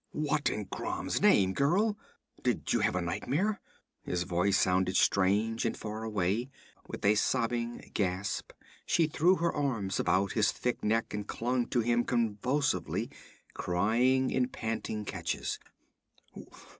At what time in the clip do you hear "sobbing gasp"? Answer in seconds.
7.13-8.51